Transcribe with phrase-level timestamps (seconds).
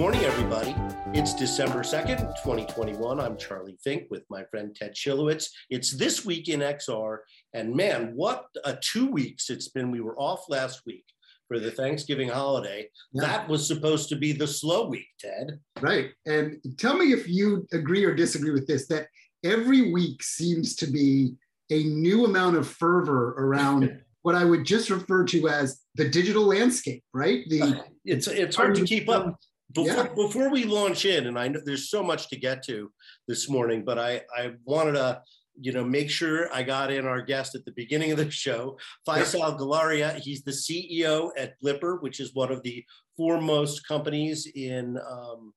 [0.00, 0.74] morning, everybody.
[1.12, 3.20] It's December 2nd, 2021.
[3.20, 5.50] I'm Charlie Fink with my friend Ted Schilowitz.
[5.68, 7.18] It's This Week in XR.
[7.52, 9.90] And man, what a two weeks it's been.
[9.90, 11.04] We were off last week
[11.48, 12.88] for the Thanksgiving holiday.
[13.12, 13.26] Yeah.
[13.26, 15.60] That was supposed to be the slow week, Ted.
[15.82, 16.12] Right.
[16.24, 19.06] And tell me if you agree or disagree with this that
[19.44, 21.34] every week seems to be
[21.68, 26.44] a new amount of fervor around what I would just refer to as the digital
[26.44, 27.44] landscape, right?
[27.50, 29.38] The it's it's hard to keep up.
[29.72, 30.14] Before, yeah.
[30.14, 32.90] before we launch in, and I know there's so much to get to
[33.28, 35.22] this morning, but I, I wanted to,
[35.60, 38.78] you know, make sure I got in our guest at the beginning of the show,
[39.08, 39.58] Faisal.
[39.58, 40.16] Galaria.
[40.16, 42.84] He's the CEO at Blippar, which is one of the
[43.16, 45.52] foremost companies in um,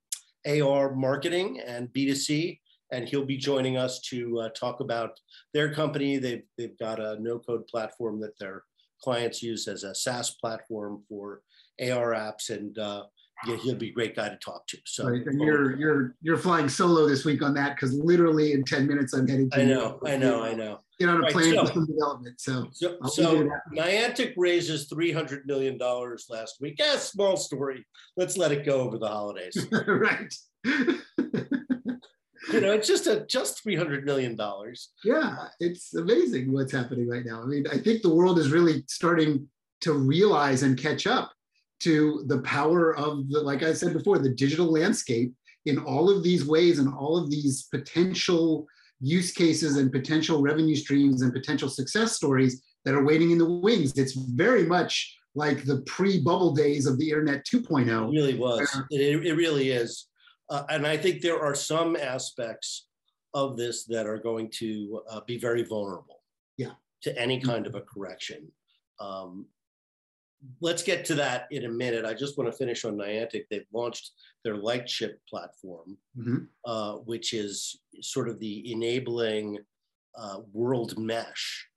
[0.46, 2.60] AR marketing and B2C.
[2.92, 5.20] And he'll be joining us to uh, talk about
[5.54, 6.18] their company.
[6.18, 8.64] They've, they've got a no code platform that their
[9.02, 11.42] clients use as a SaaS platform for
[11.82, 12.50] AR apps.
[12.50, 13.06] And uh,
[13.46, 14.78] yeah, he'll be a great guy to talk to.
[14.86, 15.26] So right.
[15.26, 19.14] and you're you're you're flying solo this week on that because literally in 10 minutes
[19.14, 20.80] I'm heading to I know, I know, I know.
[21.00, 22.40] Get on a right, plane so, for some development.
[22.40, 26.76] So so, so Niantic raises three hundred million dollars last week.
[26.78, 27.86] Yeah, small story.
[28.16, 29.68] Let's let it go over the holidays.
[29.88, 30.34] right.
[30.66, 34.92] you know, it's just a just three hundred million dollars.
[35.04, 37.42] Yeah, it's amazing what's happening right now.
[37.42, 39.50] I mean, I think the world is really starting
[39.82, 41.34] to realize and catch up
[41.84, 45.34] to the power of the, like I said before, the digital landscape
[45.66, 48.66] in all of these ways and all of these potential
[49.00, 53.50] use cases and potential revenue streams and potential success stories that are waiting in the
[53.50, 53.94] wings.
[53.98, 57.88] It's very much like the pre-bubble days of the internet 2.0.
[57.88, 58.82] It really was.
[58.92, 60.08] It, it really is.
[60.50, 62.88] Uh, and I think there are some aspects
[63.34, 66.22] of this that are going to uh, be very vulnerable
[66.58, 66.72] yeah.
[67.02, 68.52] to any kind of a correction.
[69.00, 69.48] Um,
[70.62, 72.06] let's get to that in a minute.
[72.06, 73.46] I just want to finish on Niantic.
[73.50, 74.12] They've launched
[74.44, 76.38] their Lightship platform, mm-hmm.
[76.66, 79.60] uh, which is sort of the enabling
[80.18, 81.68] uh, world mesh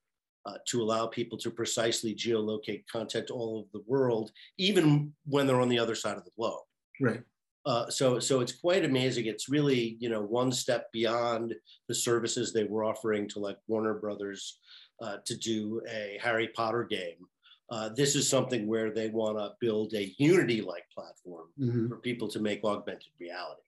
[0.46, 5.60] uh, to allow people to precisely geolocate content all over the world, even when they're
[5.60, 6.62] on the other side of the globe.
[7.00, 7.22] Right.
[7.64, 9.26] Uh, so, so it's quite amazing.
[9.26, 11.52] It's really, you know, one step beyond
[11.88, 14.60] the services they were offering to like Warner Brothers
[15.02, 17.26] uh, to do a Harry Potter game
[17.70, 21.88] uh, this is something where they want to build a unity-like platform mm-hmm.
[21.88, 23.62] for people to make augmented reality.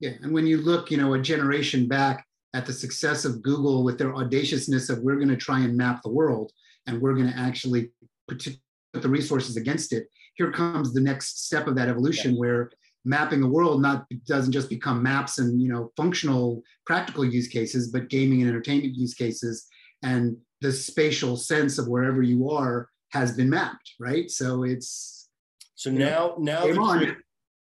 [0.00, 3.84] Yeah, and when you look, you know, a generation back at the success of Google
[3.84, 6.52] with their audaciousness of we're going to try and map the world
[6.86, 7.90] and we're going to actually
[8.28, 8.46] put
[8.92, 10.06] the resources against it.
[10.34, 12.38] Here comes the next step of that evolution yeah.
[12.38, 12.70] where
[13.04, 17.90] mapping the world not doesn't just become maps and you know functional practical use cases
[17.90, 19.66] but gaming and entertainment use cases
[20.02, 24.30] and the spatial sense of wherever you are has been mapped, right?
[24.30, 25.28] So it's
[25.74, 27.16] so now know, now the trick,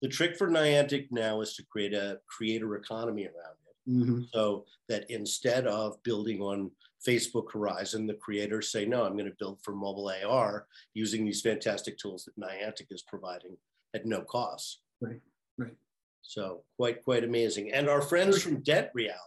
[0.03, 3.91] the trick, for Niantic now is to create a creator economy around it.
[3.91, 4.21] Mm-hmm.
[4.33, 6.71] So that instead of building on
[7.07, 11.41] Facebook Horizon, the creators say, no, I'm going to build for mobile AR using these
[11.41, 13.57] fantastic tools that Niantic is providing
[13.95, 14.81] at no cost.
[15.01, 15.21] Right,
[15.59, 15.75] right.
[16.23, 17.73] So quite, quite amazing.
[17.73, 19.19] And our friends from Dent Reality,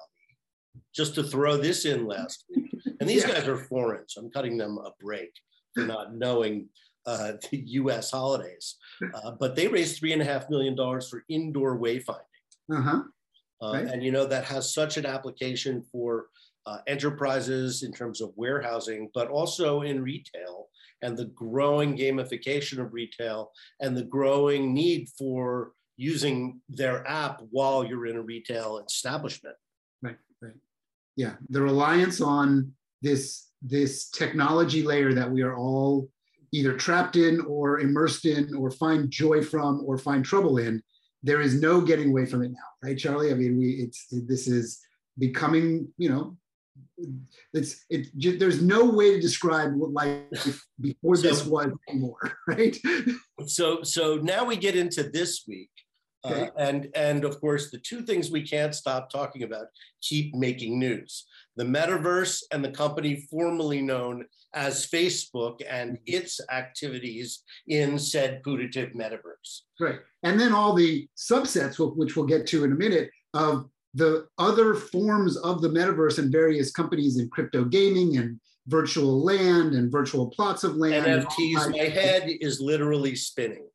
[0.94, 3.34] just to throw this in last week, and these yeah.
[3.34, 5.34] guys are foreign, so I'm cutting them a break
[5.76, 6.70] for not knowing
[7.06, 8.12] uh, the U.S.
[8.12, 8.76] holidays.
[9.14, 12.20] Uh, but they raised three and a half million dollars for indoor wayfinding.
[12.72, 13.02] Uh-huh.
[13.62, 13.86] Uh, right.
[13.86, 16.28] And you know that has such an application for
[16.66, 20.68] uh, enterprises in terms of warehousing, but also in retail
[21.02, 27.86] and the growing gamification of retail and the growing need for using their app while
[27.86, 29.56] you're in a retail establishment.
[30.02, 30.54] Right, right.
[31.16, 36.10] Yeah, the reliance on this this technology layer that we are all
[36.52, 40.82] either trapped in or immersed in or find joy from or find trouble in
[41.24, 43.32] there is no getting away from it now right charlie?
[43.32, 44.80] I mean we it's this is
[45.18, 46.38] becoming you know
[47.54, 48.08] it's it
[48.40, 52.78] there's no way to describe what life before so, this was anymore right?
[53.48, 55.70] So so now we get into this week
[56.26, 56.48] okay.
[56.48, 59.68] uh, and and of course the two things we can't stop talking about
[60.02, 61.26] keep making news
[61.56, 68.92] the metaverse and the company formerly known as Facebook and its activities in said putative
[68.94, 69.62] metaverse.
[69.80, 70.00] Right.
[70.24, 74.76] And then all the subsets, which we'll get to in a minute, of the other
[74.76, 80.28] forms of the metaverse and various companies in crypto gaming and virtual land and virtual
[80.28, 81.06] plots of land.
[81.06, 83.68] NFTs, my head is literally spinning.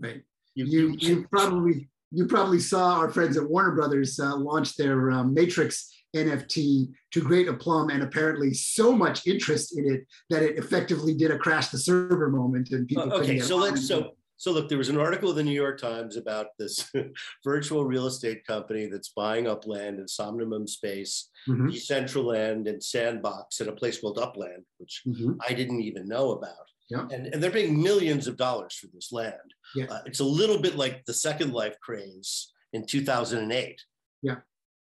[0.00, 0.22] Right.
[0.54, 5.10] You, you, you probably you probably saw our friends at Warner Brothers uh, launch their
[5.10, 10.58] um, Matrix NFT to great aplomb and apparently so much interest in it that it
[10.58, 13.10] effectively did a crash the server moment and people.
[13.10, 15.80] Uh, okay, so let's so So look, there was an article in the New York
[15.80, 16.90] Times about this
[17.44, 21.70] virtual real estate company that's buying up land in Somnium Space, Mhm.
[21.72, 25.38] Decentraland, and Sandbox at a place called Upland, which Mhm.
[25.48, 26.66] I didn't even know about.
[26.90, 27.06] Yeah.
[27.10, 29.36] And, and they're paying millions of dollars for this land.
[29.74, 29.86] Yeah.
[29.86, 33.80] Uh, it's a little bit like the Second Life craze in 2008.
[34.22, 34.36] Yeah.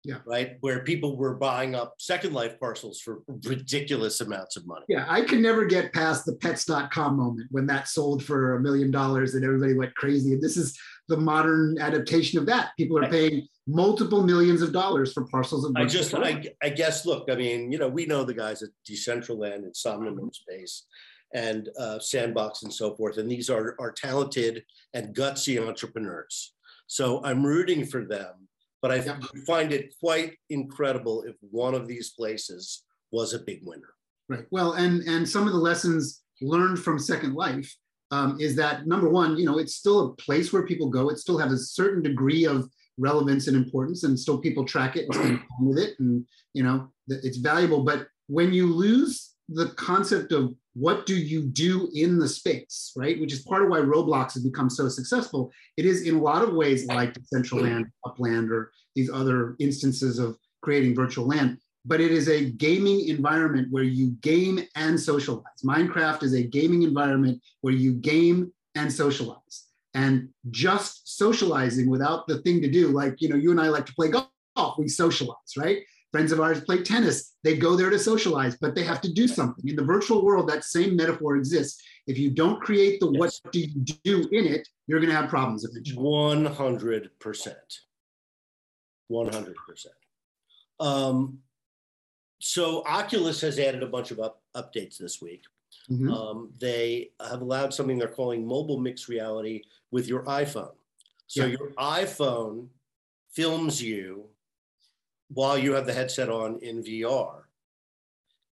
[0.05, 0.19] Yeah.
[0.25, 0.57] Right?
[0.61, 4.85] Where people were buying up Second Life parcels for ridiculous amounts of money.
[4.89, 8.93] Yeah, I can never get past the pets.com moment when that sold for a million
[8.93, 10.35] dollars and everybody went crazy.
[10.35, 10.79] And this is
[11.09, 12.71] the modern adaptation of that.
[12.77, 16.15] People are paying multiple millions of dollars for parcels of I just.
[16.15, 19.77] I, I guess, look, I mean, you know, we know the guys at Decentraland and
[19.77, 20.85] Somnium Space
[21.37, 26.55] and uh, Sandbox and so forth, and these are, are talented and gutsy entrepreneurs.
[26.87, 28.49] So I'm rooting for them,
[28.81, 29.21] but I Yeah.
[29.47, 33.93] find it quite incredible if one of these places was a big winner.
[34.29, 34.47] Right.
[34.51, 37.71] Well, and and some of the lessons learned from Second Life
[38.11, 41.11] um, is that number one, you know, it's still a place where people go.
[41.11, 42.69] It still has a certain degree of
[42.99, 46.63] relevance and importance, and still people track it and spend time with it, and you
[46.63, 47.85] know, it's valuable.
[47.85, 53.19] But when you lose the concept of what do you do in the space, right,
[53.21, 56.43] which is part of why Roblox has become so successful, it is in a lot
[56.43, 62.11] of ways like Decentraland, Upland, or these other instances of creating virtual land but it
[62.11, 65.63] is a gaming environment where you game and socialize.
[65.65, 69.67] Minecraft is a gaming environment where you game and socialize.
[69.95, 73.87] And just socializing without the thing to do, like, you know, you and I like
[73.87, 75.79] to play golf, we socialize, right?
[76.13, 79.27] Friends of ours play tennis, they go there to socialize, but they have to do
[79.29, 79.69] something.
[79.69, 81.83] In the virtual world, that same metaphor exists.
[82.07, 83.69] If you don't create the what do you
[84.05, 85.99] do in it, you're going to have problems eventually.
[86.03, 87.55] 100%.
[89.11, 89.87] 100%.
[90.79, 91.39] Um,
[92.39, 95.43] so Oculus has added a bunch of up, updates this week.
[95.91, 96.13] Mhm.
[96.13, 100.75] Um, they have allowed something they're calling mobile mixed reality with your iPhone.
[101.27, 101.57] So Yeah.
[101.59, 102.69] your iPhone
[103.33, 104.31] films you
[105.29, 107.43] while you have the headset on in VR,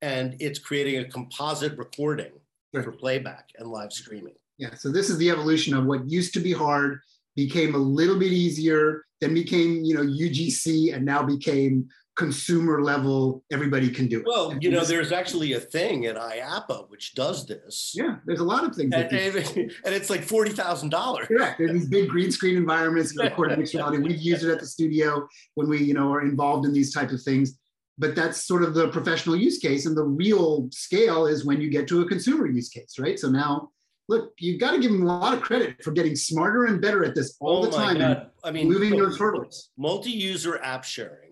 [0.01, 2.31] and it's creating a composite recording
[2.71, 4.35] for playback and live streaming.
[4.57, 6.99] Yeah, so this is the evolution of what used to be hard,
[7.35, 11.87] became a little bit easier, then became, you know, UGC and now became
[12.17, 14.25] consumer level, everybody can do it.
[14.25, 17.93] Well, you know, there's actually a thing at IAPA which does this.
[17.95, 18.93] yeah, there's a lot of things.
[18.93, 19.35] And, and,
[19.85, 21.27] and it's like forty thousand dollars.
[21.27, 21.59] Correct.
[21.59, 23.99] There's these big green screen environments, know, recorded mixed reality.
[23.99, 27.11] We've used it at the studio when we, you know, are involved in these type
[27.11, 27.57] of things.
[27.99, 31.69] But that's sort of the professional use case, and the real scale is when you
[31.69, 33.17] get to a consumer use case, right?
[33.17, 33.69] So now,
[34.07, 37.03] look, you've got to give them a lot of credit for getting smarter and better
[37.03, 37.99] at this all oh the time.
[37.99, 39.69] and I mean, moving those hurdles.
[39.77, 41.26] multi-user app sharing,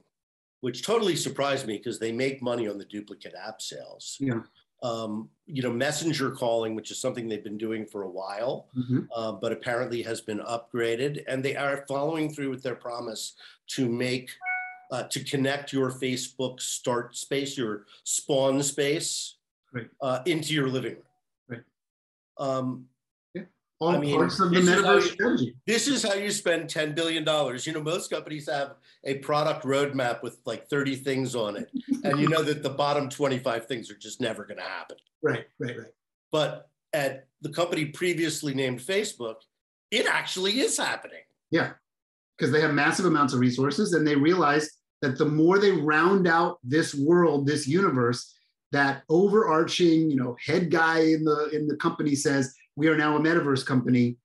[0.66, 4.18] which totally surprised me because they make money on the duplicate app sales.
[4.20, 4.40] Yeah.
[4.82, 9.08] Um, you know, messenger calling, which is something they've been doing for a while, Mhm.
[9.16, 13.34] uh, but apparently has been upgraded, and they are following through with their promise
[13.76, 14.32] to make
[14.92, 19.36] uh, to connect your Facebook start space, your spawn space,
[19.72, 19.90] Right.
[20.02, 21.04] uh, into your living room.
[21.48, 21.64] Right.
[22.38, 22.88] Um,
[23.80, 25.56] All I mean, parts of the metaverse strategy.
[25.68, 27.26] this is how you spend $10 billion.
[27.26, 31.70] You know, most companies have a product roadmap with like 30 things on it.
[32.06, 34.98] And you know that the bottom 25 things are just never going to happen.
[35.22, 35.88] Right, right, right.
[36.32, 39.36] But at the company previously named Facebook,
[39.92, 41.22] it actually is happening.
[41.52, 41.74] Yeah,
[42.38, 44.70] because they have massive amounts of resources and they realize
[45.02, 48.34] that the more they round out this world, this universe,
[48.72, 53.16] that overarching, you know, head guy in the in the company says we are now
[53.16, 54.18] a metaverse company,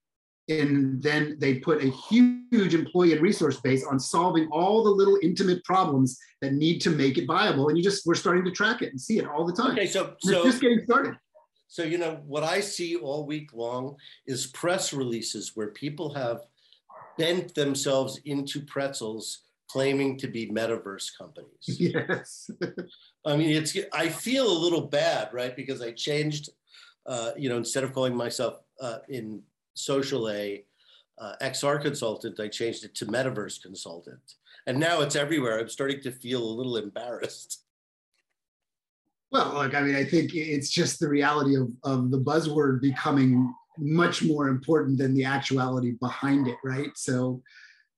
[0.49, 5.19] and then they put a huge employee and resource base on solving all the little
[5.23, 7.69] intimate problems that need to make it viable.
[7.69, 9.73] And you just we're starting to track it and see it all the time.
[9.73, 11.15] Okay, so We're so just getting started.
[11.69, 16.41] so you know what I see all week long is press releases where people have
[17.19, 21.49] bent themselves into pretzels claiming to be metaverse companies.
[21.69, 22.51] Yes.
[23.25, 25.55] I mean, it's I feel a little bad, right?
[25.55, 26.49] Because I changed,
[27.07, 29.43] uh, you know, instead of calling myself uh, in
[29.75, 30.65] social a
[31.19, 34.21] uh, XR consultant, I changed it to metaverse consultant,
[34.67, 35.59] and now it's everywhere.
[35.59, 37.65] I'm starting to feel a little embarrassed.
[39.33, 43.55] Well, look, I mean, I think it's just the reality of, of the buzzword becoming
[43.79, 46.91] much more important than the actuality behind it, right?
[46.97, 47.41] So,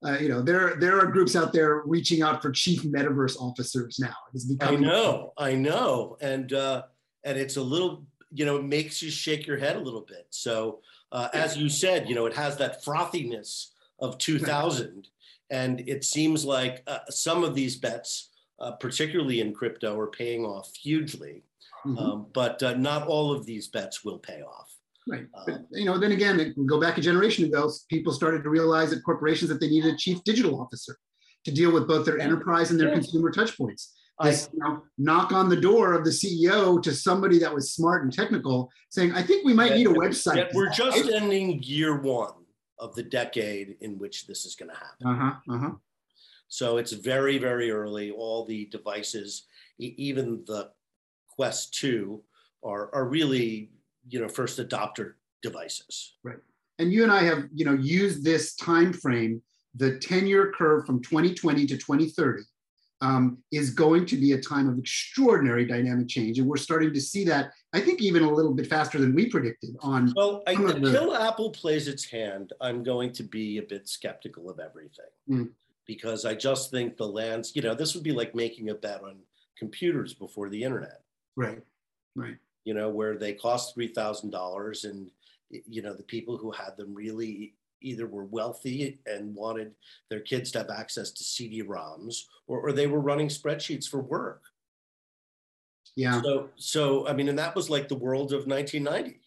[0.04, 3.98] uh, you know, there there are groups out there reaching out for chief metaverse officers
[3.98, 4.14] now.
[4.34, 4.84] It's becoming.
[4.84, 6.82] I know, I know, and uh,
[7.24, 8.04] and it's a little,
[8.34, 10.26] you know, it makes you shake your head a little bit.
[10.30, 15.08] So, uh, as you said, you know, it has that frothiness of 2000,
[15.50, 20.44] and it seems like uh, some of these bets, uh, particularly in crypto, are paying
[20.44, 21.44] off hugely.
[21.84, 22.00] Mhm.
[22.00, 24.74] Um, but uh, not all of these bets will pay off.
[25.06, 25.26] Right.
[25.34, 29.02] Um, you know, then again, go back a generation ago, people started to realize at
[29.02, 30.96] corporations that they needed a chief digital officer
[31.44, 32.94] to deal with both their enterprise and their yeah.
[32.94, 33.88] consumer touchpoints.
[34.24, 38.12] You know, knock on the door of the CEO to somebody that was smart and
[38.12, 42.32] technical, saying, "I think we might need a website." we're just ending year one
[42.78, 45.06] of the decade in which this is going to happen.
[45.06, 45.54] Uh huh.
[45.54, 45.70] Uh huh.
[46.48, 48.10] So it's very, very early.
[48.10, 49.46] All the devices,
[49.78, 50.70] even the
[51.28, 52.22] Quest 2,
[52.62, 53.70] are, are really,
[54.08, 56.16] you know, first adopter devices.
[56.22, 56.36] Right.
[56.78, 59.40] And you and I have, you know, used this time frame,
[59.76, 62.42] the 10-year curve from 2020 to 2030
[63.02, 66.38] um, is going to be a time of extraordinary dynamic change.
[66.38, 69.28] And we're starting to see that, I think, even a little bit faster than we
[69.28, 70.12] predicted on.
[70.14, 71.20] Well, I, until the...
[71.20, 75.50] Apple plays its hand, I'm going to be a bit skeptical of everything mm.
[75.84, 79.02] because I just think the lands, you know, this would be like making a bet
[79.02, 79.16] on
[79.58, 81.00] computers before the internet.
[81.34, 81.62] Right,
[82.14, 82.36] right.
[82.64, 85.10] You know, where they cost $3,000 and,
[85.50, 89.72] you know, the people who had them really either were wealthy and wanted
[90.10, 94.42] their kids to have access to CD-ROMs, or, or they were running spreadsheets for work.
[95.96, 96.22] Yeah.
[96.22, 99.20] So, so I mean, and that was like the world of 1990.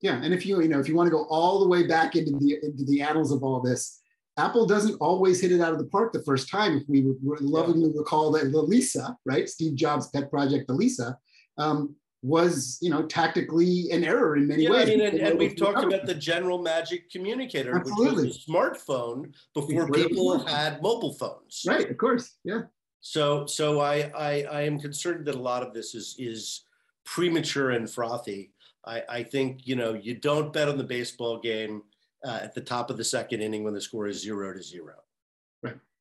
[0.00, 2.16] Yeah, and if you you know if you want to go all the way back
[2.16, 4.00] into the into the annals of all this,
[4.36, 6.76] Apple doesn't always hit it out of the park the first time.
[6.76, 11.16] If we lovingly recall that the Lisa, right, Steve Jobs' pet project, the Lisa,
[11.58, 14.88] um, was you know tactically an error in many yeah, ways.
[14.88, 18.24] I mean, and, and we've talked about the General Magic Communicator, Absolutely.
[18.24, 21.64] which was a smartphone before people had mobile phones.
[21.66, 22.62] Right, of course, yeah.
[23.00, 26.62] So, so I, I, I am concerned that a lot of this is is
[27.04, 28.52] premature and frothy.
[28.86, 31.82] I, I think you know you don't bet on the baseball game
[32.24, 34.94] uh, at the top of the second inning when the score is zero to zero.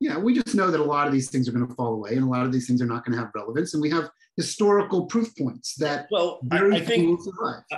[0.02, 2.16] Yeah, we just know that a lot of these things are going to fall away,
[2.16, 4.10] and a lot of these things are not going to have relevance, and we have
[4.36, 7.20] historical proof points that well I, I think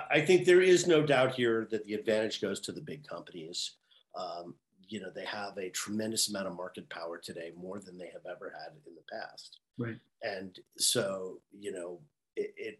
[0.09, 3.73] I think there is no doubt here that the advantage goes to the big companies.
[4.17, 4.55] Um,
[4.87, 8.25] you know they have a tremendous amount of market power today, more than they have
[8.25, 9.59] ever had in the past.
[9.77, 9.97] Right.
[10.21, 11.99] And so you know
[12.37, 12.79] it, it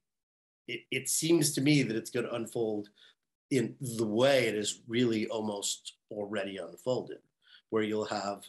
[0.69, 2.87] it, it seems to me that it's going to unfold
[3.51, 7.19] in the way it is really almost already unfolded,
[7.71, 8.45] where you'll have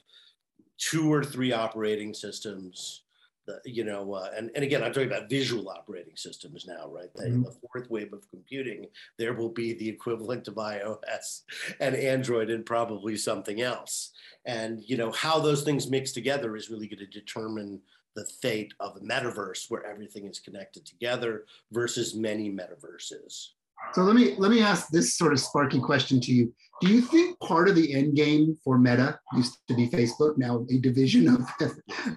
[0.79, 3.05] two or three operating systems
[3.47, 7.13] the, you know, uh, and, and again, I'm talking about visual operating systems now, right?
[7.15, 7.43] Mm-hmm.
[7.43, 8.87] the, fourth wave of computing,
[9.19, 11.43] there will be the equivalent of iOS
[11.81, 14.11] and Android and probably something else.
[14.47, 17.81] And, you know, how those things mix together is really going to determine
[18.17, 23.49] the fate of the metaverse where everything is connected together versus many metaverses.
[23.93, 26.53] So let me let me ask this sort of sparky question to you.
[26.81, 30.67] Do you think part of the end game for Meta used to be Facebook, now
[30.71, 31.41] a division of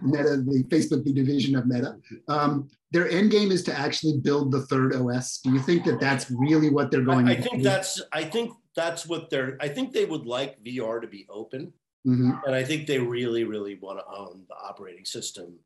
[0.02, 1.98] Meta, the Facebook the division of Meta?
[2.28, 5.40] Um, their end game is to actually build the third OS.
[5.44, 7.28] Do you think that that's really what they're going?
[7.28, 7.64] I, I think do?
[7.64, 9.58] that's I think that's what they're.
[9.62, 11.74] I think they would like VR to be open,
[12.08, 12.32] mm-hmm.
[12.46, 15.60] and I think they really really want to own the operating system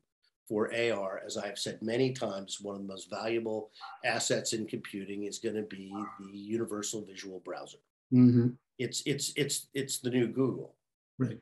[0.52, 3.70] for AR, as I've said many times, one of the most valuable
[4.04, 5.90] assets in computing is going to be
[6.30, 7.78] the Universal Visual Browser.
[8.12, 8.48] Mm-hmm.
[8.78, 10.74] It's it's it's it's the new Google.
[11.18, 11.40] Right.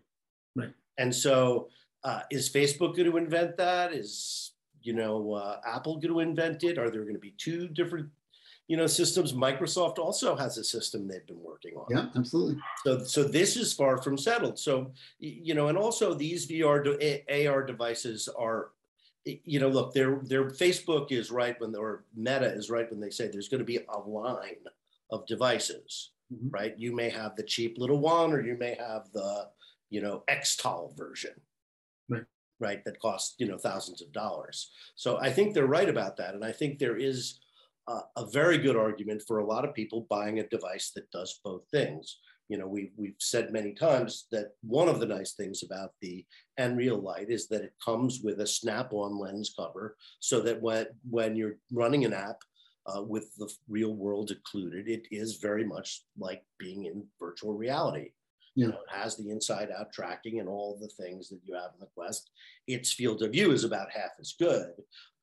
[0.54, 0.72] Right.
[0.98, 1.70] And so,
[2.04, 3.92] uh, is Facebook going to invent that?
[3.92, 6.78] Is you know uh, Apple going to invent it?
[6.78, 8.08] Are there going to be two different
[8.68, 9.32] you know systems?
[9.32, 11.86] Microsoft also has a system they've been working on.
[11.90, 12.58] Yeah, absolutely.
[12.86, 14.56] So so this is far from settled.
[14.56, 16.78] So you know, and also these VR
[17.48, 18.68] AR devices are
[19.24, 23.10] you know, look, their their Facebook is right when or Meta is right when they
[23.10, 24.64] say there's going to be a line
[25.10, 26.48] of devices, mm-hmm.
[26.50, 26.74] right?
[26.78, 29.48] You may have the cheap little one, or you may have the
[29.90, 31.34] you know X-Tall version,
[32.08, 32.24] right?
[32.58, 34.70] Right, that costs you know thousands of dollars.
[34.94, 37.40] So I think they're right about that, and I think there is
[37.88, 41.40] a, a very good argument for a lot of people buying a device that does
[41.44, 42.18] both things
[42.50, 46.26] you know, we've, we've said many times that one of the nice things about the
[46.58, 51.36] Nreal Light is that it comes with a snap-on lens cover so that when, when
[51.36, 52.38] you're running an app
[52.86, 58.10] uh, with the real world included, it is very much like being in virtual reality.
[58.56, 58.66] Yeah.
[58.66, 61.70] You know, it has the inside out tracking and all the things that you have
[61.74, 62.30] in the Quest.
[62.66, 64.72] Its field of view is about half as good.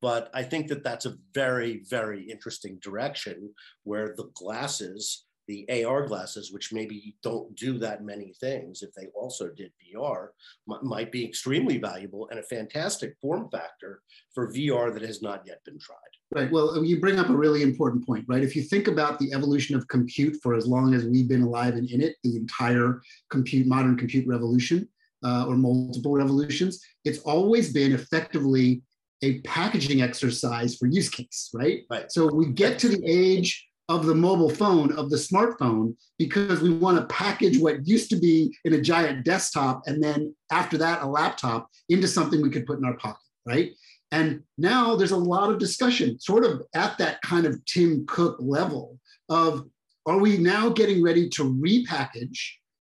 [0.01, 3.53] But I think that that's a very, very interesting direction
[3.83, 9.07] where the glasses the AR glasses, which maybe don't do that many things, if they
[9.15, 10.29] also did VR,
[10.65, 14.01] might be extremely valuable and a fantastic form factor
[14.33, 15.97] for VR that has not yet been tried.
[16.29, 16.51] Right.
[16.51, 18.43] Well, you bring up a really important point, right?
[18.43, 21.75] If you think about the evolution of compute for as long as we've been alive
[21.75, 24.89] and in it, the entire compute, modern compute revolution,
[25.23, 28.81] uh, or multiple revolutions, it's always been effectively
[29.23, 31.83] a packaging exercise for use case, right?
[31.89, 32.11] Right.
[32.11, 36.69] So we get to the age of the mobile phone, of the smartphone, because we
[36.69, 41.01] want to package what used to be in a giant desktop and then after that,
[41.01, 43.71] a laptop into something we could put in our pocket, right?
[44.11, 48.37] And now there's a lot of discussion, sort of at that kind of Tim Cook
[48.39, 49.65] level of
[50.05, 52.39] are we now getting ready to repackage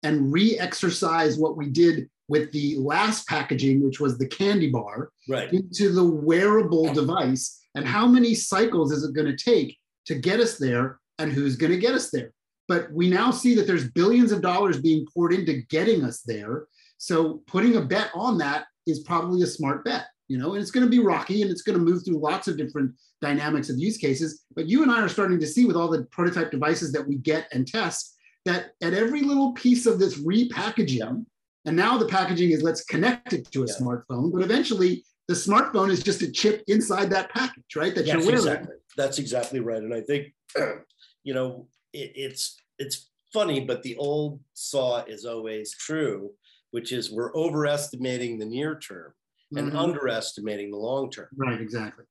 [0.03, 5.11] and re exercise what we did with the last packaging, which was the candy bar,
[5.29, 5.53] right.
[5.53, 7.61] into the wearable device?
[7.77, 10.99] And how many cycles is it going to take to get us there?
[11.19, 12.33] And who's going to get us there?
[12.67, 16.67] But we now see that there's billions of dollars being poured into getting us there.
[16.99, 20.71] So putting a bet on that is probably a smart bet you know, and it's
[20.71, 23.79] going to be rocky and it's going to move through lots of different dynamics of
[23.79, 24.45] use cases.
[24.55, 27.17] But you and I are starting to see with all the prototype devices that we
[27.17, 31.25] get and test that at every little piece of this repackaging,
[31.67, 33.73] and now the packaging is let's connect it to a yeah.
[33.75, 37.95] smartphone, but eventually the smartphone is just a chip inside that package, right?
[37.95, 38.39] That yes, you're wearing.
[38.39, 38.75] Exactly.
[38.97, 39.83] That's exactly right.
[39.83, 40.33] And I think,
[41.25, 46.31] you know, it, it's it's funny, but the old saw is always true,
[46.71, 49.13] which is we're overestimating the near term
[49.57, 49.79] and mm-hmm.
[49.79, 51.29] underestimating the long term.
[51.37, 52.05] Right, exactly.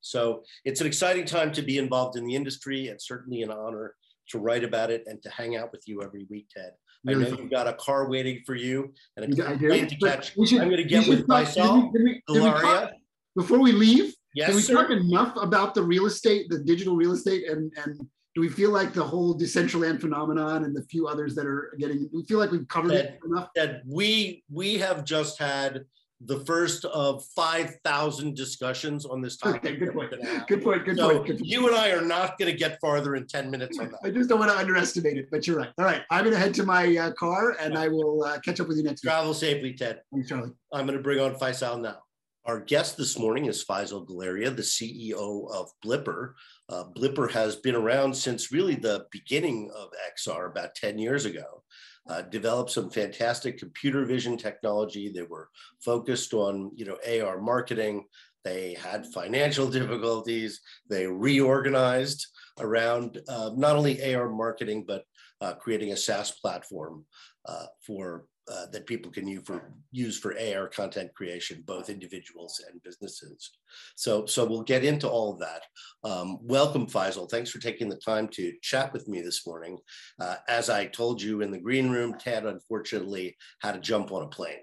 [0.00, 3.94] So it's an exciting time to be involved in the industry and certainly an honor
[4.28, 6.72] to write about it and to hang out with you every week, Ted.
[7.04, 10.34] Really I know you've got a car waiting for you and a plane to catch.
[10.34, 11.92] Should, I'm going to get with myself,
[12.28, 12.92] Hilaria.
[13.34, 14.74] Before we leave, yes, can we sir?
[14.74, 18.70] talk enough about the real estate, the digital real estate, and and do we feel
[18.70, 22.08] like the whole Decentraland phenomenon and the few others that are getting?
[22.12, 23.48] We feel like we've covered Ted, it enough.
[23.54, 25.84] That we we have just had
[26.26, 29.64] the first of 5,000 discussions on this topic.
[29.64, 30.10] Okay, good point.
[30.46, 30.84] Good point.
[30.84, 31.26] Good so point.
[31.26, 34.00] Good you and I are not going to get farther in 10 minutes on that.
[34.04, 35.70] I just don't want to underestimate it, but you're right.
[35.78, 36.02] All right.
[36.10, 38.76] I'm going to head to my uh, car and I will uh, catch up with
[38.76, 39.38] you next Travel week.
[39.38, 40.00] safely, Ted.
[40.12, 40.52] Thanks, Charlie.
[40.72, 41.98] I'm going to bring on Faisal now.
[42.44, 46.32] Our guest this morning is Faisal Galaria, the CEO of Blippar.
[46.68, 51.62] Uh, Blippar has been around since really the beginning of XR about 10 years ago
[52.08, 55.08] uh, developed some fantastic computer vision technology.
[55.08, 55.50] They were
[55.84, 58.06] focused on, you know, AR marketing.
[58.42, 60.60] They had financial difficulties.
[60.90, 62.26] They reorganized
[62.58, 65.04] around uh, not only AR marketing, but
[65.40, 67.04] uh, creating a SaaS platform
[67.46, 72.62] uh, for uh, that people can use for use for AR content creation, both individuals
[72.68, 73.50] and businesses.
[73.94, 75.62] So, so we'll get into all of that.
[76.02, 77.30] Um, welcome, Faisal.
[77.30, 79.78] Thanks for taking the time to chat with me this morning.
[80.20, 84.22] Uh, as I told you in the green room, Ted unfortunately had to jump on
[84.22, 84.58] a plane.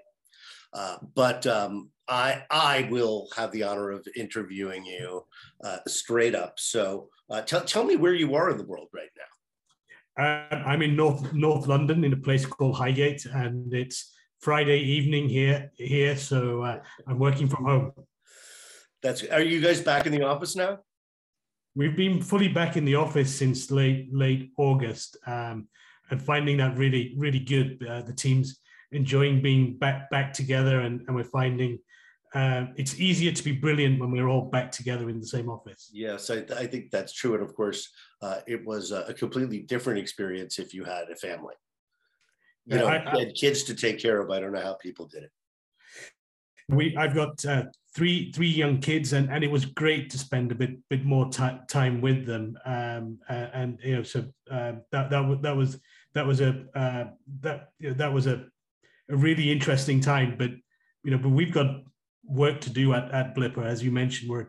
[0.74, 5.26] Uh, but um, I, I will have the honor of interviewing you
[5.64, 6.60] uh, straight up.
[6.60, 9.39] So uh, tell, tell me where you are in the world right now.
[10.20, 15.30] Uh, I'm in North North London in a place called Highgate, and it's Friday evening
[15.30, 15.72] here.
[15.76, 17.94] Here, so uh, I'm working from home.
[19.02, 19.24] That's.
[19.24, 20.80] Are you guys back in the office now?
[21.74, 25.70] We've been fully back in the office since late late August, um,
[26.12, 27.82] and finding that really really good.
[27.90, 28.60] Uh, the team's
[28.92, 31.80] enjoying being back back together, and, and we're finding
[32.34, 35.90] uh, it's easier to be brilliant when we're all back together in the same office.
[35.92, 37.34] Yes, I, I think that's true.
[37.34, 37.90] And of course,
[38.22, 41.56] uh, it was a, completely different experience if you had a family.
[42.66, 44.30] You yeah, know, I, I, had kids to take care of.
[44.30, 45.32] I don't know how people did it.
[46.70, 47.64] We, I've got uh,
[47.96, 51.30] three three young kids, and, and it was great to spend a bit bit more
[51.30, 52.56] t- time with them.
[52.64, 55.80] Um, and you know, so uh, that that was that was
[56.14, 57.06] that was a uh,
[57.42, 58.46] that you know, that was a
[59.10, 60.36] a really interesting time.
[60.38, 60.52] But
[61.04, 61.82] you know, but we've got
[62.30, 63.66] work to do at, at Blippar.
[63.66, 64.48] As you mentioned, we're,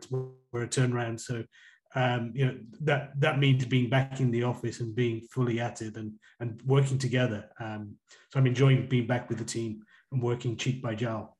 [0.51, 1.19] we're a turnaround.
[1.19, 1.43] So,
[1.95, 5.81] um, you know, that, that means being back in the office and being fully at
[5.81, 7.49] it and, and working together.
[7.59, 7.95] Um,
[8.29, 11.37] so I'm enjoying being back with the team and working cheek by jowl.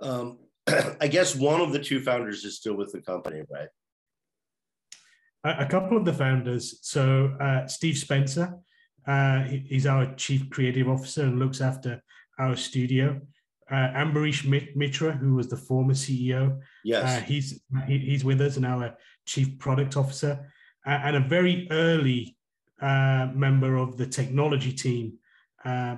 [0.00, 0.38] Um,
[1.00, 3.68] I guess one of the two founders is still with the company, right?
[5.44, 6.78] A, a couple of the founders.
[6.82, 8.54] So uh, Steve Spencer,
[9.06, 12.02] uh, he's our chief creative officer and looks after
[12.38, 13.20] our studio
[13.70, 16.60] uh, Ambarish Mitra, who was the former CEO.
[16.84, 20.50] Yes, uh, he's he, he's with us, and our chief product officer,
[20.86, 22.36] uh, and a very early
[22.80, 25.14] uh, member of the technology team,
[25.64, 25.96] uh,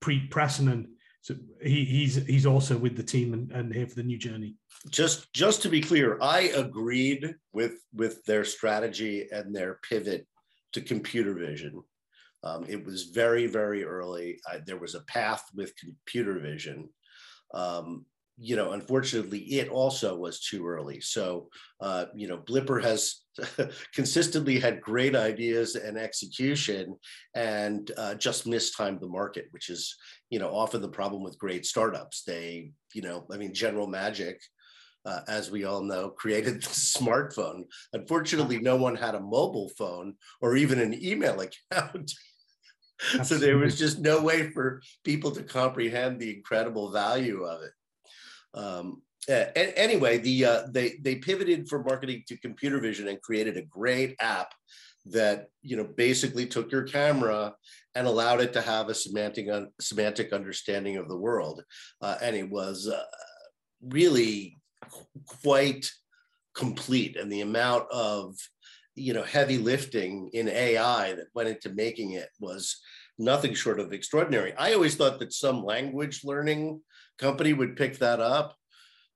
[0.00, 0.88] Preet Prasannan.
[1.22, 4.56] So he, he's he's also with the team and, and here for the new journey.
[4.90, 10.26] Just just to be clear, I agreed with with their strategy and their pivot
[10.72, 11.82] to computer vision.
[12.42, 14.38] Um, it was very, very early.
[14.46, 16.90] I, there was a path with computer vision
[17.54, 18.04] um,
[18.36, 21.00] you know, unfortunately, it also was too early.
[21.00, 21.48] So,
[21.80, 23.22] uh, you know, Blippar has
[23.94, 26.96] consistently had great ideas and execution
[27.34, 29.94] and uh, just mistimed the market, which is,
[30.30, 32.24] you know, often the problem with great startups.
[32.24, 34.40] They, you know, I mean, General Magic
[35.06, 37.64] uh, as we all know, created the smartphone.
[37.92, 41.40] Unfortunately, no one had a mobile phone or even an email
[41.72, 42.12] account.
[43.24, 47.72] so there was just no way for people to comprehend the incredible value of it.
[48.54, 53.56] Um, uh, anyway, the uh, they they pivoted from marketing to computer vision and created
[53.56, 54.52] a great app
[55.06, 57.54] that you know basically took your camera
[57.94, 61.64] and allowed it to have a semantic un- semantic understanding of the world,
[62.02, 63.02] uh, and it was uh,
[63.82, 64.56] really
[65.42, 65.90] quite
[66.54, 67.16] complete.
[67.16, 68.36] And the amount of
[68.94, 72.80] you know heavy lifting in AI that went into making it was
[73.18, 74.52] nothing short of extraordinary.
[74.56, 76.80] I always thought that some language learning
[77.18, 78.56] company would pick that up,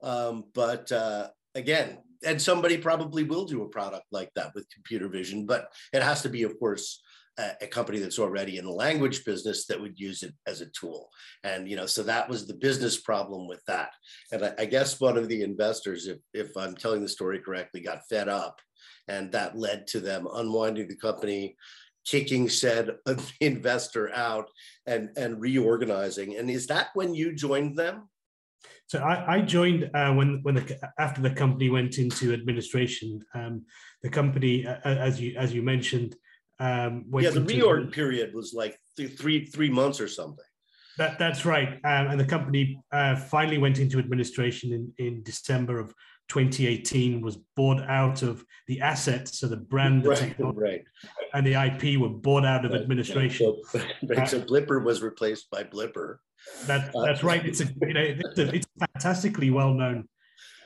[0.02, 5.08] um, but uh, again, and somebody probably will do a product like that with computer
[5.08, 7.00] vision, but it has to be, of course,
[7.38, 10.66] a, a company that's already in the language business that would use it as a
[10.66, 11.08] tool.
[11.44, 13.90] And you know, so that was the business problem with that.
[14.32, 17.80] And I, I guess one of the investors, if if I'm telling the story correctly,
[17.80, 18.60] got fed up,
[19.08, 21.56] and that led to them unwinding the company
[22.04, 22.96] kicking said
[23.40, 24.48] investor out
[24.86, 28.08] and and reorganizing and is that when you joined them
[28.88, 33.20] so I, I joined uh, when when the, after the company went into administration.
[33.34, 33.66] Um,
[34.02, 36.16] the company, uh, as you as you mentioned,
[36.58, 40.44] um, yeah, the reorg period was like th- three three months or something.
[40.96, 45.78] That that's right, um, and the company uh, finally went into administration in in December
[45.78, 45.94] of
[46.28, 47.20] 2018.
[47.20, 50.84] Was bought out of the assets, so the brand, the right, right.
[51.34, 53.56] and the IP were bought out of right, administration.
[53.70, 53.78] So,
[54.26, 56.18] so Blippar was replaced by Blippar.
[56.66, 57.44] That, uh, that's right.
[57.44, 60.08] It's a you know it's a, it's a fantastically well known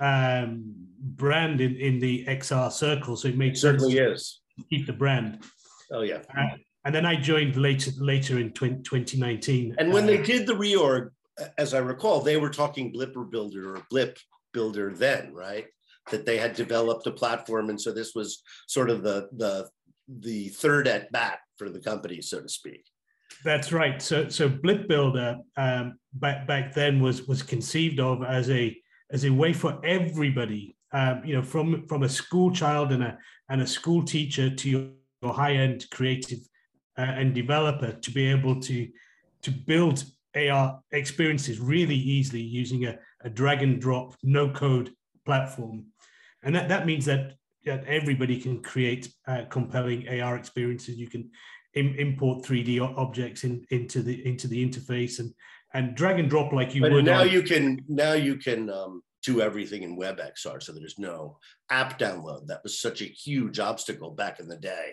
[0.01, 4.93] um, brand in, in the XR circle, so it makes it certainly is keep the
[4.93, 5.43] brand.
[5.91, 6.23] Oh yeah.
[6.37, 9.77] Uh, and then I joined later later in 20, 2019.
[9.79, 11.11] And when uh, they did the reorg,
[11.59, 14.19] as I recall, they were talking Blippar Builder or Blip
[14.53, 15.67] Builder then, right?
[16.11, 19.69] That they had developed a platform, and so this was sort of the the
[20.09, 22.85] the third at bat for the company, so to speak.
[23.45, 24.01] That's right.
[24.01, 28.77] So so Blip Builder um, back back then was was conceived of as a
[29.11, 33.19] as a way for everybody, um, you know, from from a school child and a
[33.49, 36.39] and a school teacher to your high end creative
[36.99, 38.89] uh, and developer to be able to
[39.43, 40.05] to build
[40.37, 44.91] AR experiences really easily using a, a drag and drop no code
[45.25, 45.87] platform,
[46.43, 50.97] and that that means that that everybody can create uh, compelling AR experiences.
[50.97, 51.31] You can
[51.75, 55.33] Im- import 3D objects in, into the into the interface and
[55.75, 57.05] and drag and drop like you but would.
[57.05, 57.31] Now on.
[57.31, 61.39] you can now you can um, do everything in WebXR, so there's no
[61.71, 62.47] app download.
[62.47, 64.93] That was such a huge obstacle back in the day.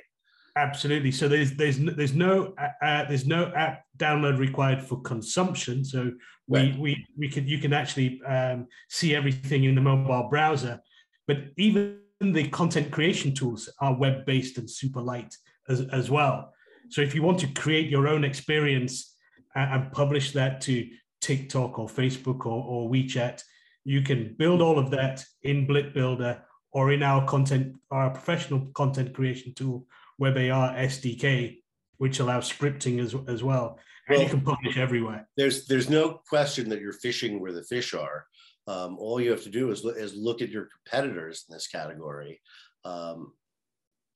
[0.55, 1.11] Absolutely.
[1.11, 5.85] So there's there's there's no uh, uh, there's no app download required for consumption.
[5.85, 6.11] So
[6.47, 6.79] we right.
[6.79, 10.79] we we can you can actually um, see everything in the mobile browser.
[11.27, 15.35] But even the content creation tools are web based and super light
[15.69, 16.53] as, as well.
[16.89, 19.15] So if you want to create your own experience
[19.55, 20.87] and publish that to
[21.21, 23.41] TikTok or Facebook or, or WeChat,
[23.85, 28.67] you can build all of that in Blip Builder or in our content, our professional
[28.73, 29.85] content creation tool,
[30.19, 31.57] WebAR SDK,
[31.97, 33.79] which allows scripting as, as well.
[34.07, 35.27] And well, you can publish everywhere.
[35.37, 38.25] There's there's no question that you're fishing where the fish are.
[38.67, 42.41] Um, all you have to do is, is look at your competitors in this category.
[42.85, 43.33] Um,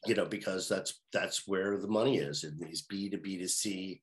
[0.05, 3.47] you know, because that's that's where the money is in these B to B to
[3.47, 4.01] C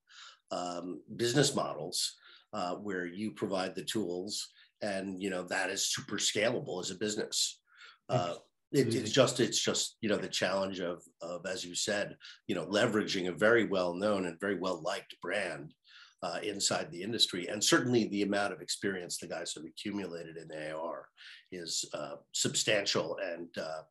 [0.51, 2.17] um, business models,
[2.53, 4.49] uh, where you provide the tools,
[4.83, 7.61] and you know that is super scalable as a business.
[8.09, 8.35] Uh,
[8.73, 12.55] it, it's just it's just you know the challenge of of as you said, you
[12.55, 15.75] know, leveraging a very well known and very well liked brand
[16.23, 17.49] uh, inside the industry.
[17.49, 21.09] And certainly the amount of experience the guys have accumulated in AR
[21.51, 23.83] is uh, substantial and uh,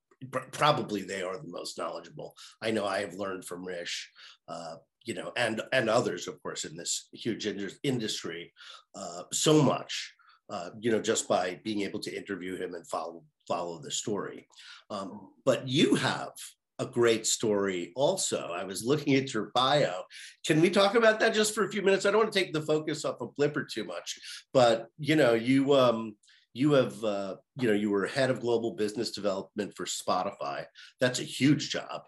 [0.52, 2.34] probably they are the most knowledgeable.
[2.62, 4.10] I know I have learned from Rish,
[4.48, 7.48] uh, you know, and and others, of course, in this huge
[7.84, 8.52] industry,
[8.96, 10.14] uh, so much,
[10.50, 14.48] uh, you know, just by being able to interview him and follow follow the story.
[14.90, 16.32] Um, but you have
[16.80, 18.52] a great story also.
[18.54, 20.04] I was looking at your bio.
[20.46, 22.06] Can we talk about that just for a few minutes?
[22.06, 24.18] I don't want to take the focus off of Blippar too much,
[24.54, 26.16] but you know, you um,
[26.54, 30.66] you have uh, you know you were head of global business development for spotify
[31.00, 32.02] that's a huge job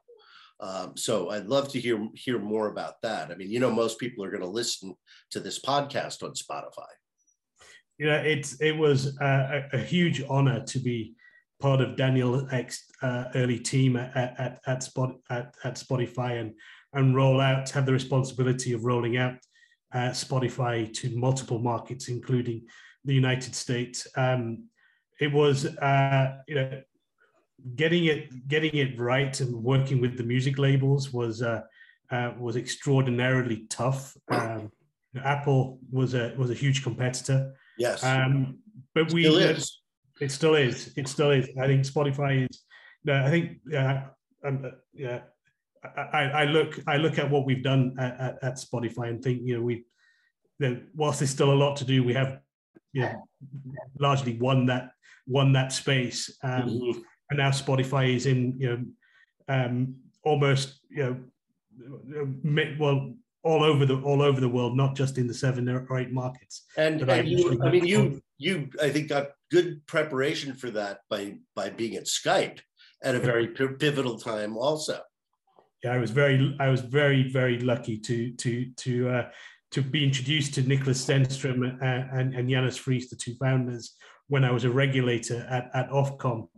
[0.60, 4.00] um, so i'd love to hear hear more about that i mean you know most
[4.00, 4.94] people are going to listen
[5.30, 6.90] to this podcast on spotify
[8.00, 11.16] know it's it was a, a huge honor to be
[11.62, 16.54] part of Daniel Ek's uh, early team at, at, at, Spot, at, at spotify and
[16.94, 19.36] and roll out have the responsibility of rolling out
[19.94, 22.64] uh, spotify to multiple markets including
[23.06, 24.08] the United States.
[24.16, 24.66] Um,
[25.20, 26.82] it was uh, you know
[27.76, 31.62] getting it getting it right and working with the music labels was uh,
[32.10, 34.16] uh, was extraordinarily tough.
[34.30, 34.72] Um,
[35.24, 37.54] Apple was a was a huge competitor.
[37.78, 38.60] Yes, um,
[38.94, 39.81] but we still is.
[40.22, 40.94] It still is.
[40.96, 41.50] It still is.
[41.60, 42.62] I think Spotify is.
[43.10, 44.02] I think uh,
[44.46, 45.22] um, yeah.
[45.84, 49.42] I, I, look I look at what we've done at, at, at Spotify and think
[49.44, 49.84] you know we
[50.60, 52.40] that whilst there's still a lot to do, we have
[52.94, 53.28] you know,
[54.00, 54.92] largely won that
[55.26, 56.38] won that space.
[56.44, 57.00] Um, mm-hmm.
[57.32, 58.86] And now Spotify is in you know
[59.48, 61.04] um, almost you
[62.46, 65.98] know well all over the all over the world, not just in the seven or
[65.98, 66.66] eight markets.
[66.78, 71.38] And, and you, I mean, you you I think got good preparation for that by
[71.56, 72.60] by being at Skype
[73.04, 75.00] at a very pivotal time, also.
[75.84, 79.30] Yeah, I was very I was very very lucky to to to uh,
[79.72, 83.96] to be introduced to Nicholas Zennström and, and, and Janus Friis, the two founders,
[84.28, 86.50] when I was a regulator at, at Ofcom.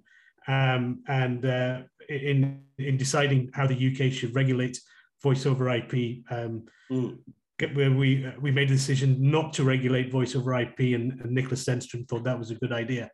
[0.47, 4.79] Um, and uh, in, in deciding how the UK should regulate
[5.21, 7.17] voice over IP, um, mm.
[7.59, 11.65] Where we, we made a decision not to regulate voice over IP, and, and Niklas
[11.65, 13.11] Zennström thought that was a good idea.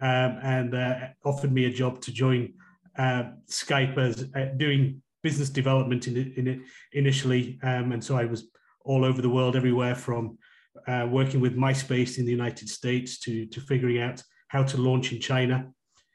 [0.00, 2.54] Um, and uh, offered me a job to join
[2.98, 6.60] uh, Skype as uh, doing business development in it, in it
[6.92, 7.58] initially.
[7.62, 8.48] Um, and so I was
[8.84, 10.38] all over the world, everywhere from
[10.86, 15.12] uh, working with MySpace in the United States to, to figuring out how to launch
[15.12, 15.68] in China.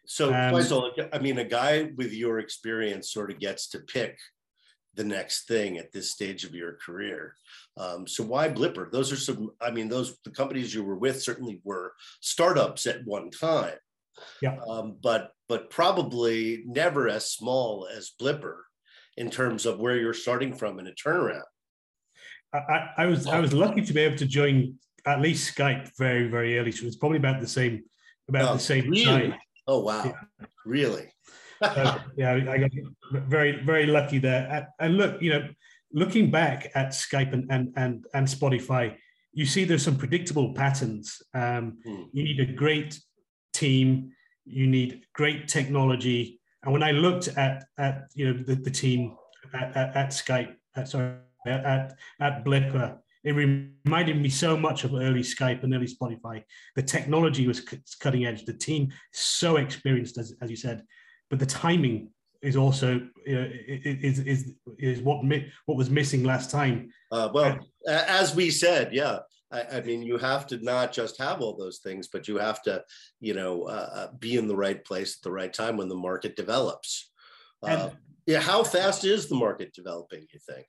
[0.05, 0.55] So, um,
[1.13, 4.17] I mean, a guy with your experience sort of gets to pick
[4.95, 7.35] the next thing at this stage of your career.
[7.77, 8.91] Um, so why Blippar?
[8.91, 13.05] Those are some, I mean, those the companies you were with certainly were startups at
[13.05, 13.77] one time.
[14.41, 14.57] Yeah.
[14.67, 18.57] Um, but but probably never as small as Blippar
[19.17, 21.43] in terms of where you're starting from in a turnaround.
[22.53, 24.75] I, I was I was lucky to be able to join
[25.05, 26.71] at least Skype very very early.
[26.71, 27.83] So it's probably about the same
[28.27, 29.05] about oh, the same really?
[29.05, 29.35] time.
[29.67, 30.45] Oh wow, yeah.
[30.65, 31.11] really?
[31.61, 32.71] Uh, yeah, I got
[33.11, 34.67] very very lucky there.
[34.79, 35.47] And look, you know,
[35.93, 38.95] looking back at Skype and and and, and Spotify,
[39.33, 41.21] you see there's some predictable patterns.
[41.33, 42.03] Um, hmm.
[42.13, 42.99] You need a great
[43.53, 44.11] team.
[44.45, 46.39] You need great technology.
[46.63, 49.15] And when I looked at at you know the, the team
[49.53, 52.97] at, at, at Skype, at, sorry at, at Blippar.
[53.23, 56.43] It reminded me so much of early Skype and early Spotify.
[56.75, 57.61] The technology was
[57.99, 58.45] cutting edge.
[58.45, 60.83] The team so experienced, as, as you said,
[61.31, 62.09] but the timing
[62.43, 65.23] is also you know, is, is is what
[65.65, 66.91] what was missing last time.
[67.11, 69.19] Uh, well, as we said, yeah.
[69.53, 72.61] I, I, mean, you have to not just have all those things, but you have
[72.61, 72.85] to,
[73.19, 75.95] you know, uh, uh be in the right place at the right time when the
[75.95, 77.11] market develops.
[77.61, 77.89] Uh,
[78.25, 80.25] yeah, how fast is the market developing?
[80.31, 80.67] You think?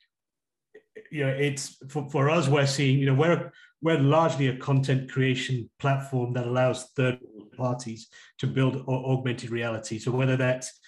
[1.11, 3.51] you know, it's for, for us, we're seeing, you know, we're
[3.83, 7.18] we're largely a content creation platform that allows third
[7.57, 9.99] parties to build augmented reality.
[9.99, 10.81] So whether that's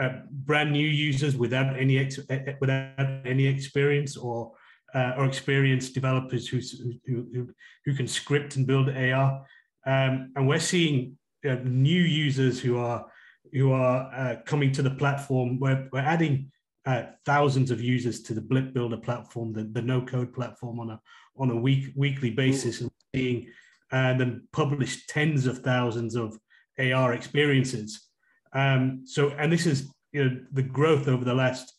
[0.00, 2.20] uh, brand new users without any ex-
[2.60, 4.52] without any experience, or
[4.94, 6.60] uh, or experienced developers who,
[7.06, 7.48] who
[7.84, 9.44] who can script and build AR,
[9.86, 13.06] um, and we're seeing uh, new users who are
[13.52, 15.58] who are uh, coming to the platform.
[15.58, 16.50] We're, we're adding
[16.88, 20.90] uh, thousands of users to the Blip Builder platform, the, the no code platform on
[20.90, 21.00] a
[21.36, 23.46] on a week weekly basis, and seeing
[23.92, 26.38] and then publish tens of thousands of
[26.78, 28.08] AR experiences.
[28.54, 31.74] Um, so, and this is you know the growth over the last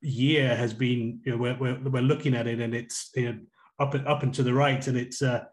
[0.00, 3.38] year has been you know we're, we're, we're looking at it and it's you know,
[3.78, 5.44] up and up and to the right and it's uh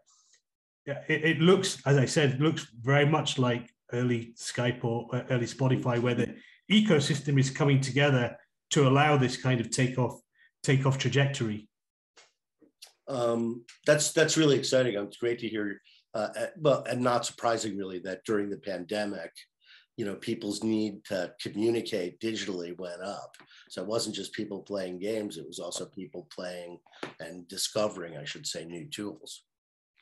[0.86, 6.00] it, it looks as i said looks very much like early skype or early spotify
[6.00, 6.34] where the
[6.70, 8.36] ecosystem is coming together
[8.74, 10.20] to allow this kind of takeoff
[10.62, 11.68] takeoff trajectory.
[13.08, 14.94] Um, that's that's really exciting.
[14.94, 15.80] It's great to hear.
[16.14, 19.32] Uh, well, and not surprising really that during the pandemic,
[19.96, 23.34] you know, people's need to communicate digitally went up.
[23.68, 26.78] So it wasn't just people playing games; it was also people playing
[27.20, 29.42] and discovering, I should say, new tools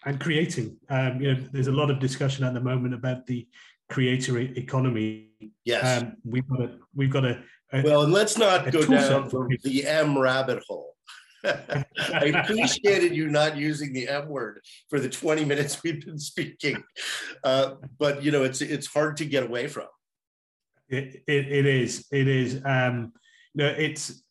[0.05, 0.77] and creating.
[0.89, 3.47] Um, you know, there's a lot of discussion at the moment about the
[3.91, 5.31] creator economy.
[5.65, 9.29] Yes, um, we've got a we've got a, well, and let's not go down
[9.63, 10.95] the M rabbit hole.
[11.45, 16.83] I appreciated you not using the M word for the 20 minutes we've been speaking.
[17.43, 19.87] Uh, but you know, it's it's hard to get away from.
[20.89, 22.07] It, it, it is.
[22.13, 22.61] It is.
[22.65, 23.13] Um,
[23.55, 24.23] no, it's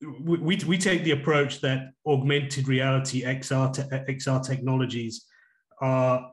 [0.00, 5.24] we, we take the approach that augmented reality XR te- XR technologies
[5.80, 6.32] are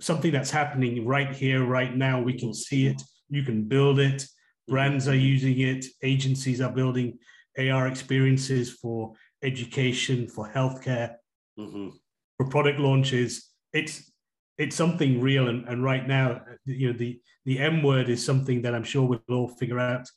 [0.00, 2.20] something that's happening right here, right now.
[2.20, 3.00] We can see it.
[3.28, 4.26] You can build it
[4.68, 7.18] brands are using it, agencies are building
[7.58, 11.14] AR experiences for education, for healthcare,
[11.58, 11.88] mm-hmm.
[12.36, 13.50] for product launches.
[13.72, 14.10] It's
[14.58, 15.48] it's something real.
[15.48, 19.06] And, and right now, you know, the the M word is something that I'm sure
[19.06, 20.08] we'll all figure out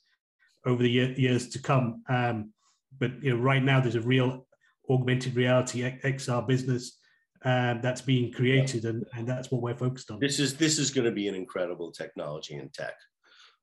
[0.66, 2.04] over the year, years to come.
[2.10, 2.54] Um,
[2.98, 4.48] but you know, right now there's a real
[4.90, 6.98] augmented reality XR business
[7.46, 10.20] um, that's being created, and, and that's what we're focused on.
[10.20, 12.96] This is this is going to be an incredible technology and tech.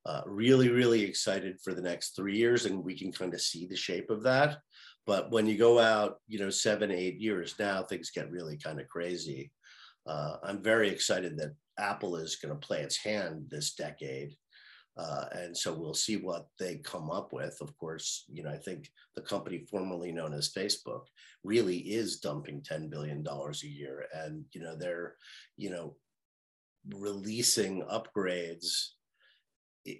[0.06, 3.66] Uh, really, really excited for the next three years, and we can kind of see
[3.66, 4.58] the shape of that.
[5.04, 8.80] But when you go out, you know, seven, eight years now, things get really kind
[8.80, 9.50] of crazy.
[10.06, 14.36] Uh, I'm very excited that Apple is going to play its hand this decade.
[14.96, 17.58] Uh, and so we'll see what they come up with.
[17.60, 21.02] Of course, you know, I think the company formerly known as Facebook
[21.44, 24.06] really is dumping $10 billion a year.
[24.14, 25.16] And, you know, they're,
[25.56, 25.96] you know,
[26.94, 28.90] releasing upgrades,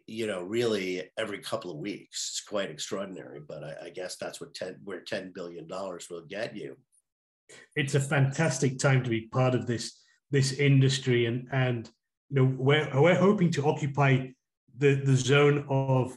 [0.07, 2.31] you know, really every couple of weeks.
[2.33, 6.57] It's quite extraordinary, but I, I guess that's what 10, where $10 billion will get
[6.57, 6.77] you.
[7.77, 11.27] It's a fantastic time to be part of this, this industry.
[11.27, 11.88] And, and,
[12.31, 14.29] you know, we're, we're hoping to occupy
[14.79, 16.16] the the zone of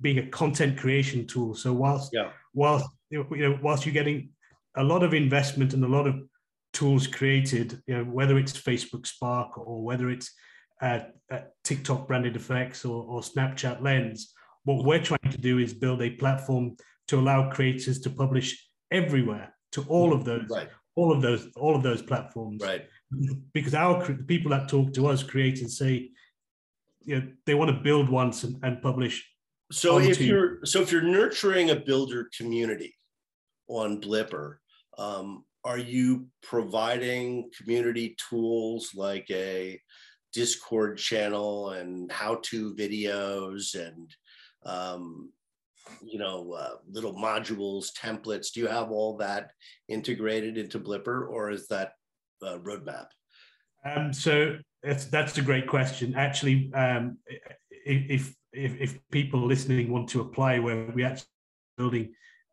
[0.00, 1.54] being a content creation tool.
[1.54, 2.30] So whilst yeah.
[2.54, 4.30] whilst you know whilst you're getting
[4.76, 6.16] a lot of investment and a lot of
[6.72, 10.32] tools created, you know whether it's Facebook Spark or whether it's
[10.80, 14.32] uh, uh, TikTok branded effects or, or Snapchat Lens,
[14.64, 16.76] what we're trying to do is build a platform
[17.08, 20.68] to allow creators to publish everywhere to all of those right.
[20.94, 22.86] all of those all of those platforms right
[23.52, 26.08] because our people that talk to us creators say
[27.06, 29.26] you know, they want to build once and, and publish.
[29.72, 32.94] So if you're so if you're nurturing a builder community
[33.68, 34.56] on Blippar,
[34.98, 39.80] um, are you providing community tools like a
[40.36, 44.14] Discord channel and how-to videos and
[44.66, 45.30] um,
[46.04, 48.52] you know uh, little modules, templates?
[48.52, 49.52] Do you have all that
[49.88, 51.92] integrated into Blippar, or is that
[52.42, 53.06] roadmap?
[53.86, 56.14] Um, so that's a great question.
[56.14, 57.16] Actually, um,
[57.70, 61.28] if, if, if people listening want to apply, where we actually
[61.78, 62.12] building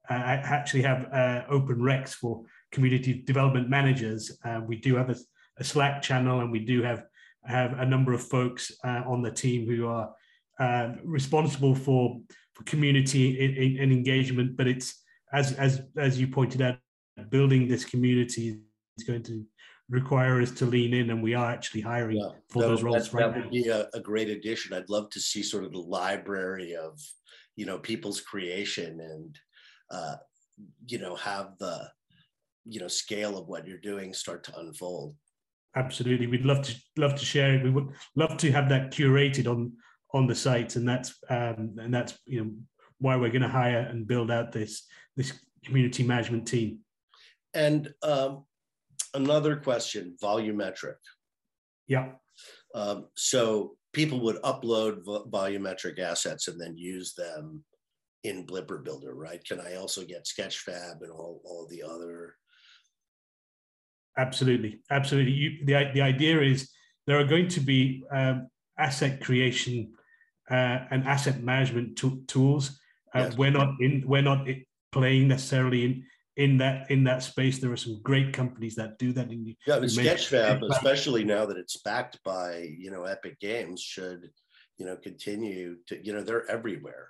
[0.10, 4.38] uh, actually have uh, open recs for community development managers.
[4.46, 5.16] Uh, we do have a,
[5.58, 7.04] a, Slack channel, and we do have
[7.46, 10.14] have a number of folks uh, on the team who are
[10.60, 12.20] uh, responsible for
[12.54, 14.56] for community and engagement.
[14.56, 15.04] But it's
[15.34, 16.78] as as as you pointed out,
[17.30, 18.60] building this community
[18.98, 19.46] is going to
[19.90, 23.10] require us to lean in, and we are actually hiring yeah, for that, those roles
[23.10, 24.74] that, right that would be a, a, great addition.
[24.74, 27.00] I'd love to see sort of the library of,
[27.56, 29.40] you know, people's creation and,
[29.92, 30.16] uh,
[30.88, 31.90] you know, have the,
[32.66, 35.16] you know, scale of what you're doing start to unfold.
[35.76, 37.64] Absolutely, we'd love to love to share it.
[37.64, 39.74] We would love to have that curated on
[40.14, 42.52] on the site, and that's um, and that's you know
[43.00, 44.86] why we're going to hire and build out this
[45.18, 45.34] this
[45.66, 46.80] community management team.
[47.54, 48.46] And um,
[49.14, 50.96] another question, volumetric.
[51.88, 52.12] Yeah.
[52.76, 57.64] Um, so people would upload vo- volumetric assets and then use them
[58.24, 59.44] in Blippar Builder, right?
[59.44, 62.36] Can I also get Sketchfab and all, all the other?
[64.18, 65.32] Absolutely, absolutely.
[65.32, 66.70] You, the, the idea is
[67.08, 68.48] there are going to be um,
[68.78, 69.94] asset creation
[70.50, 72.80] uh, and asset management to- tools.
[73.16, 73.38] Uh, yes.
[73.38, 74.04] We're not in.
[74.06, 74.48] We're not
[74.92, 76.04] playing necessarily in
[76.36, 77.60] in that in that space.
[77.60, 79.32] There are some great companies that do that.
[79.32, 84.30] In, yeah, the Sketchfab, especially now that it's backed by you know Epic Games, should
[84.78, 87.10] you know continue to you know they're everywhere.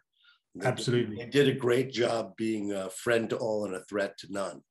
[0.55, 3.83] They Absolutely, did, they did a great job being a friend to all and a
[3.85, 4.61] threat to none.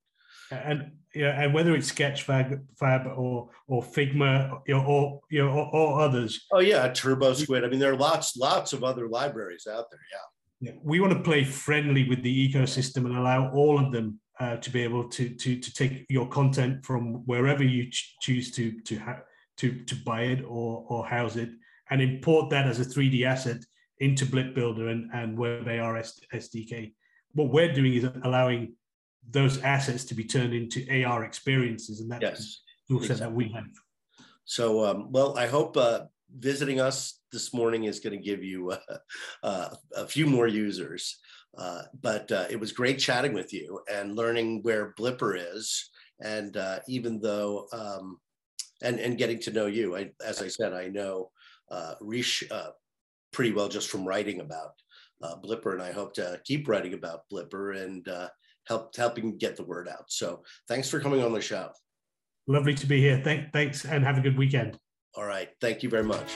[0.54, 5.50] And yeah, and whether it's Sketchfab Fab or or Figma you know, or you know
[5.50, 6.46] or, or others.
[6.52, 7.64] Oh yeah, TurboSquid.
[7.64, 10.00] I mean, there are lots lots of other libraries out there.
[10.10, 10.72] Yeah.
[10.82, 14.70] We want to play friendly with the ecosystem and allow all of them uh, to
[14.70, 18.96] be able to, to, to take your content from wherever you ch- choose to, to,
[18.98, 19.22] ha-
[19.56, 21.50] to, to buy it or, or house it
[21.90, 23.58] and import that as a 3D asset
[23.98, 26.94] into Blip Builder and, and Web AR SDK.
[27.34, 28.74] What we're doing is allowing
[29.30, 33.26] those assets to be turned into AR experiences, and that's yes, the exactly.
[33.26, 33.64] that we have.
[34.44, 36.02] So, um, well, I hope uh,
[36.36, 38.96] visiting us this morning is going to give you uh,
[39.42, 41.18] uh, a few more users.
[41.56, 45.90] Uh, but uh, it was great chatting with you and learning where Blippar is.
[46.20, 48.18] And uh, even though, um,
[48.82, 51.30] and, and getting to know you, I, as I said, I know
[51.70, 52.70] uh, Rish uh,
[53.32, 54.72] pretty well just from writing about
[55.44, 55.74] Blippar.
[55.74, 58.06] And I hope to keep writing about Blippar and
[58.66, 60.04] help helping get the word out.
[60.08, 61.70] So thanks for coming on the show.
[62.46, 63.20] Lovely to be here.
[63.22, 64.78] Thank, thanks and have a good weekend.
[65.14, 65.50] All right.
[65.60, 66.32] Thank you very much.